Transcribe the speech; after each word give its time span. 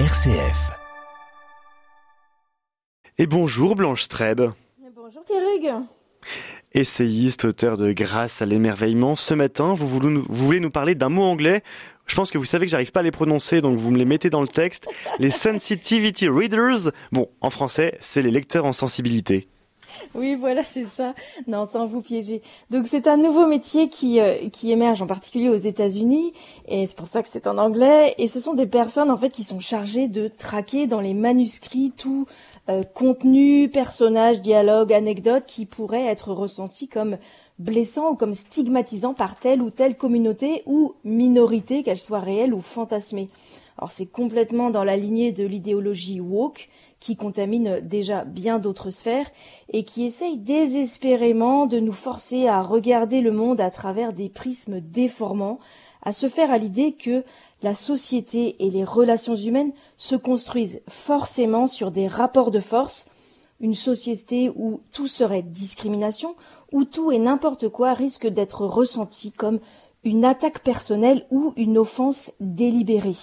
RCF. 0.00 0.72
Et 3.16 3.28
bonjour 3.28 3.76
Blanche 3.76 4.02
Streb. 4.02 4.40
Bonjour 4.96 5.22
Pierre 5.24 5.82
Essayiste, 6.72 7.44
auteur 7.44 7.76
de 7.76 7.92
Grâce 7.92 8.42
à 8.42 8.46
l'émerveillement, 8.46 9.14
ce 9.14 9.34
matin, 9.34 9.72
vous 9.72 9.86
voulez, 9.86 10.08
nous, 10.08 10.26
vous 10.28 10.46
voulez 10.46 10.58
nous 10.58 10.72
parler 10.72 10.96
d'un 10.96 11.10
mot 11.10 11.22
anglais. 11.22 11.62
Je 12.06 12.16
pense 12.16 12.32
que 12.32 12.38
vous 12.38 12.44
savez 12.44 12.66
que 12.66 12.72
j'arrive 12.72 12.90
pas 12.90 13.00
à 13.00 13.02
les 13.04 13.12
prononcer, 13.12 13.60
donc 13.60 13.78
vous 13.78 13.92
me 13.92 13.96
les 13.96 14.04
mettez 14.04 14.30
dans 14.30 14.42
le 14.42 14.48
texte. 14.48 14.88
Les 15.20 15.30
sensitivity 15.30 16.28
readers. 16.28 16.90
Bon, 17.12 17.28
en 17.40 17.50
français, 17.50 17.96
c'est 18.00 18.20
les 18.20 18.32
lecteurs 18.32 18.64
en 18.64 18.72
sensibilité. 18.72 19.46
Oui, 20.14 20.34
voilà, 20.34 20.62
c'est 20.64 20.84
ça. 20.84 21.14
Non, 21.46 21.66
sans 21.66 21.86
vous 21.86 22.00
piéger. 22.00 22.42
Donc 22.70 22.86
c'est 22.86 23.06
un 23.06 23.16
nouveau 23.16 23.46
métier 23.46 23.88
qui 23.88 24.20
euh, 24.20 24.48
qui 24.50 24.70
émerge 24.70 25.02
en 25.02 25.06
particulier 25.06 25.48
aux 25.48 25.56
États-Unis 25.56 26.32
et 26.68 26.86
c'est 26.86 26.96
pour 26.96 27.08
ça 27.08 27.22
que 27.22 27.28
c'est 27.28 27.46
en 27.46 27.58
anglais 27.58 28.14
et 28.18 28.28
ce 28.28 28.40
sont 28.40 28.54
des 28.54 28.66
personnes 28.66 29.10
en 29.10 29.16
fait 29.16 29.30
qui 29.30 29.44
sont 29.44 29.60
chargées 29.60 30.08
de 30.08 30.28
traquer 30.28 30.86
dans 30.86 31.00
les 31.00 31.14
manuscrits 31.14 31.92
tout 31.96 32.26
euh, 32.68 32.82
contenu, 32.82 33.68
personnage, 33.68 34.40
dialogue, 34.40 34.92
anecdote 34.92 35.44
qui 35.46 35.66
pourrait 35.66 36.06
être 36.06 36.32
ressenti 36.32 36.88
comme 36.88 37.18
blessant 37.58 38.12
ou 38.12 38.14
comme 38.14 38.34
stigmatisant 38.34 39.14
par 39.14 39.36
telle 39.36 39.62
ou 39.62 39.70
telle 39.70 39.96
communauté 39.96 40.62
ou 40.66 40.94
minorité, 41.04 41.82
qu'elle 41.82 41.98
soit 41.98 42.20
réelle 42.20 42.54
ou 42.54 42.60
fantasmée. 42.60 43.28
Alors 43.78 43.90
c'est 43.90 44.06
complètement 44.06 44.70
dans 44.70 44.84
la 44.84 44.96
lignée 44.96 45.32
de 45.32 45.44
l'idéologie 45.44 46.20
woke 46.20 46.68
qui 47.00 47.16
contamine 47.16 47.80
déjà 47.80 48.24
bien 48.24 48.58
d'autres 48.58 48.90
sphères 48.90 49.30
et 49.72 49.84
qui 49.84 50.04
essaye 50.04 50.38
désespérément 50.38 51.66
de 51.66 51.80
nous 51.80 51.92
forcer 51.92 52.46
à 52.46 52.62
regarder 52.62 53.20
le 53.20 53.32
monde 53.32 53.60
à 53.60 53.70
travers 53.70 54.12
des 54.12 54.28
prismes 54.28 54.80
déformants, 54.80 55.58
à 56.02 56.12
se 56.12 56.28
faire 56.28 56.50
à 56.50 56.58
l'idée 56.58 56.92
que 56.92 57.24
la 57.62 57.74
société 57.74 58.56
et 58.64 58.70
les 58.70 58.84
relations 58.84 59.36
humaines 59.36 59.72
se 59.96 60.14
construisent 60.14 60.80
forcément 60.88 61.66
sur 61.66 61.90
des 61.90 62.06
rapports 62.06 62.50
de 62.50 62.60
force, 62.60 63.06
une 63.60 63.74
société 63.74 64.50
où 64.54 64.80
tout 64.92 65.08
serait 65.08 65.42
discrimination, 65.42 66.36
où 66.72 66.84
tout 66.84 67.10
et 67.10 67.18
n'importe 67.18 67.68
quoi 67.68 67.94
risque 67.94 68.26
d'être 68.26 68.66
ressenti 68.66 69.32
comme 69.32 69.60
une 70.04 70.24
attaque 70.24 70.62
personnelle 70.62 71.26
ou 71.30 71.52
une 71.56 71.78
offense 71.78 72.32
délibérée. 72.40 73.16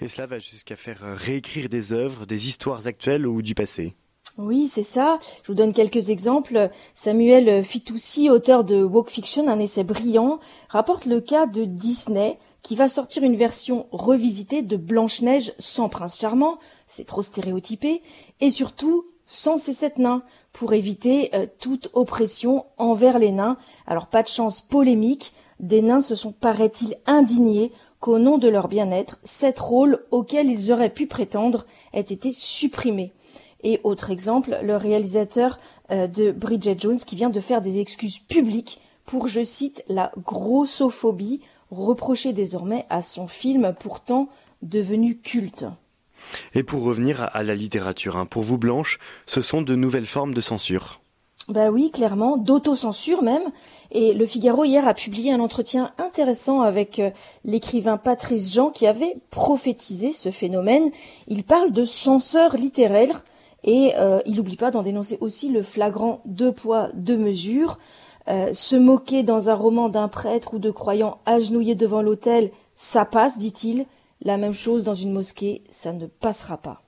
Et 0.00 0.08
cela 0.08 0.26
va 0.26 0.38
jusqu'à 0.38 0.76
faire 0.76 1.00
réécrire 1.02 1.68
des 1.68 1.92
œuvres, 1.92 2.26
des 2.26 2.48
histoires 2.48 2.86
actuelles 2.86 3.26
ou 3.26 3.42
du 3.42 3.54
passé. 3.54 3.94
Oui, 4.36 4.68
c'est 4.68 4.84
ça. 4.84 5.18
Je 5.42 5.48
vous 5.48 5.54
donne 5.54 5.72
quelques 5.72 6.10
exemples. 6.10 6.70
Samuel 6.94 7.64
Fitoussi, 7.64 8.30
auteur 8.30 8.62
de 8.62 8.82
Woke 8.82 9.10
Fiction, 9.10 9.48
un 9.48 9.58
essai 9.58 9.82
brillant, 9.82 10.38
rapporte 10.68 11.06
le 11.06 11.20
cas 11.20 11.46
de 11.46 11.64
Disney, 11.64 12.38
qui 12.62 12.76
va 12.76 12.88
sortir 12.88 13.22
une 13.22 13.36
version 13.36 13.86
revisitée 13.90 14.62
de 14.62 14.76
Blanche-Neige 14.76 15.54
sans 15.58 15.88
prince 15.88 16.20
charmant, 16.20 16.58
c'est 16.86 17.06
trop 17.06 17.22
stéréotypé, 17.22 18.02
et 18.40 18.50
surtout 18.50 19.06
sans 19.26 19.56
ces 19.56 19.72
sept 19.72 19.98
nains, 19.98 20.22
pour 20.52 20.72
éviter 20.72 21.30
euh, 21.34 21.46
toute 21.60 21.90
oppression 21.92 22.64
envers 22.78 23.18
les 23.18 23.32
nains. 23.32 23.58
Alors 23.86 24.06
pas 24.06 24.22
de 24.22 24.28
chance 24.28 24.60
polémique, 24.60 25.32
des 25.60 25.82
nains 25.82 26.00
se 26.00 26.14
sont, 26.14 26.32
paraît-il, 26.32 26.96
indignés 27.06 27.72
qu'au 28.00 28.18
nom 28.18 28.38
de 28.38 28.48
leur 28.48 28.68
bien-être, 28.68 29.18
sept 29.24 29.58
rôles 29.58 30.04
auxquels 30.10 30.50
ils 30.50 30.72
auraient 30.72 30.92
pu 30.92 31.06
prétendre 31.06 31.66
aient 31.92 32.00
été 32.00 32.32
supprimés. 32.32 33.12
Et 33.62 33.80
autre 33.82 34.10
exemple, 34.10 34.56
le 34.62 34.76
réalisateur 34.76 35.58
euh, 35.90 36.06
de 36.06 36.30
Bridget 36.30 36.76
Jones 36.78 36.98
qui 36.98 37.16
vient 37.16 37.30
de 37.30 37.40
faire 37.40 37.60
des 37.60 37.80
excuses 37.80 38.18
publiques 38.18 38.80
pour, 39.04 39.26
je 39.26 39.42
cite, 39.42 39.84
la 39.88 40.12
grossophobie 40.18 41.40
reprochée 41.70 42.32
désormais 42.32 42.86
à 42.90 43.02
son 43.02 43.26
film 43.26 43.74
pourtant 43.78 44.28
devenu 44.62 45.18
culte. 45.18 45.66
Et 46.54 46.62
pour 46.62 46.82
revenir 46.82 47.28
à 47.32 47.42
la 47.42 47.54
littérature, 47.54 48.16
hein, 48.16 48.26
pour 48.26 48.42
vous 48.42 48.58
Blanche, 48.58 48.98
ce 49.26 49.40
sont 49.40 49.62
de 49.62 49.74
nouvelles 49.74 50.06
formes 50.06 50.34
de 50.34 50.40
censure. 50.40 51.00
Ben 51.48 51.70
oui, 51.70 51.90
clairement, 51.90 52.36
d'autocensure 52.36 53.22
même. 53.22 53.44
Et 53.90 54.12
Le 54.12 54.26
Figaro 54.26 54.64
hier 54.64 54.86
a 54.86 54.92
publié 54.92 55.32
un 55.32 55.40
entretien 55.40 55.92
intéressant 55.96 56.60
avec 56.60 56.98
euh, 56.98 57.10
l'écrivain 57.44 57.96
Patrice 57.96 58.52
Jean 58.52 58.68
qui 58.68 58.86
avait 58.86 59.16
prophétisé 59.30 60.12
ce 60.12 60.30
phénomène. 60.30 60.90
Il 61.26 61.44
parle 61.44 61.72
de 61.72 61.86
censeur 61.86 62.54
littéraire 62.54 63.24
et 63.64 63.94
euh, 63.96 64.20
il 64.26 64.36
n'oublie 64.36 64.56
pas 64.56 64.70
d'en 64.70 64.82
dénoncer 64.82 65.16
aussi 65.22 65.48
le 65.48 65.62
flagrant 65.62 66.20
deux 66.26 66.52
poids, 66.52 66.90
deux 66.92 67.16
mesures. 67.16 67.78
Euh, 68.28 68.52
se 68.52 68.76
moquer 68.76 69.22
dans 69.22 69.48
un 69.48 69.54
roman 69.54 69.88
d'un 69.88 70.08
prêtre 70.08 70.52
ou 70.52 70.58
de 70.58 70.70
croyant 70.70 71.16
agenouillé 71.24 71.74
devant 71.74 72.02
l'autel, 72.02 72.50
ça 72.76 73.06
passe, 73.06 73.38
dit-il. 73.38 73.86
La 74.20 74.36
même 74.36 74.52
chose 74.52 74.84
dans 74.84 74.94
une 74.94 75.12
mosquée, 75.12 75.62
ça 75.70 75.94
ne 75.94 76.06
passera 76.06 76.58
pas. 76.58 76.82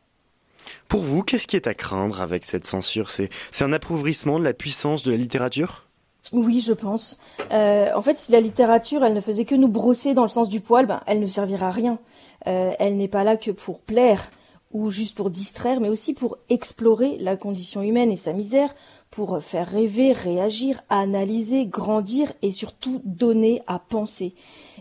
Pour 0.88 1.02
vous, 1.02 1.22
qu'est-ce 1.22 1.46
qui 1.46 1.56
est 1.56 1.66
à 1.66 1.74
craindre 1.74 2.20
avec 2.20 2.44
cette 2.44 2.64
censure? 2.64 3.10
C'est 3.10 3.30
un 3.60 3.72
appauvrissement 3.72 4.38
de 4.38 4.44
la 4.44 4.52
puissance 4.52 5.02
de 5.02 5.10
la 5.10 5.16
littérature? 5.16 5.86
Oui, 6.32 6.60
je 6.60 6.72
pense. 6.72 7.20
Euh, 7.50 7.88
en 7.94 8.00
fait, 8.00 8.16
si 8.16 8.30
la 8.30 8.40
littérature, 8.40 9.04
elle 9.04 9.14
ne 9.14 9.20
faisait 9.20 9.44
que 9.44 9.54
nous 9.54 9.68
brosser 9.68 10.14
dans 10.14 10.22
le 10.22 10.28
sens 10.28 10.48
du 10.48 10.60
poil, 10.60 10.86
ben, 10.86 11.00
elle 11.06 11.20
ne 11.20 11.26
servira 11.26 11.68
à 11.68 11.70
rien. 11.72 11.98
Euh, 12.46 12.72
elle 12.78 12.96
n'est 12.96 13.08
pas 13.08 13.24
là 13.24 13.36
que 13.36 13.50
pour 13.50 13.80
plaire 13.80 14.30
ou 14.72 14.90
juste 14.90 15.16
pour 15.16 15.30
distraire, 15.30 15.80
mais 15.80 15.88
aussi 15.88 16.14
pour 16.14 16.38
explorer 16.48 17.18
la 17.18 17.36
condition 17.36 17.82
humaine 17.82 18.12
et 18.12 18.16
sa 18.16 18.32
misère, 18.32 18.72
pour 19.10 19.42
faire 19.42 19.68
rêver, 19.68 20.12
réagir, 20.12 20.80
analyser, 20.88 21.66
grandir 21.66 22.32
et 22.42 22.52
surtout 22.52 23.02
donner 23.04 23.62
à 23.66 23.80
penser. 23.80 24.34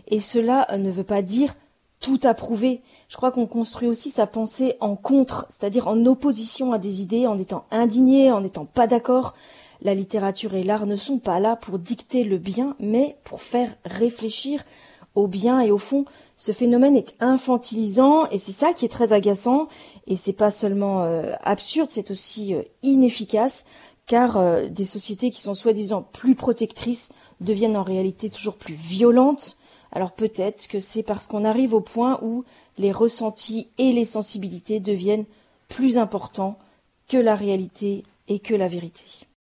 Et 0.06 0.20
cela 0.20 0.68
ne 0.78 0.90
veut 0.92 1.02
pas 1.02 1.22
dire 1.22 1.56
tout 2.00 2.18
approuver. 2.24 2.80
Je 3.08 3.16
crois 3.16 3.30
qu'on 3.30 3.46
construit 3.46 3.88
aussi 3.88 4.10
sa 4.10 4.26
pensée 4.26 4.76
en 4.80 4.96
contre, 4.96 5.46
c'est-à-dire 5.48 5.86
en 5.86 6.06
opposition 6.06 6.72
à 6.72 6.78
des 6.78 7.02
idées, 7.02 7.26
en 7.26 7.38
étant 7.38 7.66
indigné, 7.70 8.32
en 8.32 8.40
n'étant 8.40 8.64
pas 8.64 8.86
d'accord. 8.86 9.34
La 9.82 9.94
littérature 9.94 10.54
et 10.54 10.64
l'art 10.64 10.86
ne 10.86 10.96
sont 10.96 11.18
pas 11.18 11.38
là 11.38 11.56
pour 11.56 11.78
dicter 11.78 12.24
le 12.24 12.38
bien, 12.38 12.74
mais 12.80 13.16
pour 13.24 13.42
faire 13.42 13.74
réfléchir 13.84 14.64
au 15.14 15.26
bien 15.26 15.60
et 15.60 15.70
au 15.70 15.78
fond. 15.78 16.04
Ce 16.36 16.52
phénomène 16.52 16.96
est 16.96 17.14
infantilisant 17.20 18.28
et 18.30 18.38
c'est 18.38 18.52
ça 18.52 18.72
qui 18.72 18.84
est 18.84 18.90
très 18.90 19.12
agaçant 19.12 19.68
et 20.06 20.16
c'est 20.16 20.32
pas 20.32 20.50
seulement 20.50 21.02
euh, 21.02 21.32
absurde, 21.42 21.88
c'est 21.90 22.10
aussi 22.10 22.54
euh, 22.54 22.62
inefficace 22.82 23.64
car 24.06 24.38
euh, 24.38 24.68
des 24.68 24.84
sociétés 24.84 25.30
qui 25.30 25.40
sont 25.40 25.54
soi-disant 25.54 26.02
plus 26.02 26.34
protectrices 26.34 27.12
deviennent 27.40 27.76
en 27.76 27.82
réalité 27.82 28.30
toujours 28.30 28.56
plus 28.56 28.74
violentes. 28.74 29.56
Alors 29.92 30.12
peut-être 30.12 30.68
que 30.68 30.80
c'est 30.80 31.02
parce 31.02 31.26
qu'on 31.26 31.44
arrive 31.44 31.74
au 31.74 31.80
point 31.80 32.18
où 32.22 32.44
les 32.78 32.92
ressentis 32.92 33.68
et 33.78 33.92
les 33.92 34.04
sensibilités 34.04 34.80
deviennent 34.80 35.26
plus 35.68 35.98
importants 35.98 36.58
que 37.08 37.16
la 37.16 37.34
réalité 37.34 38.04
et 38.28 38.38
que 38.38 38.54
la 38.54 38.68
vérité. 38.68 39.04